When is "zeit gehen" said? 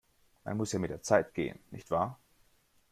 1.03-1.59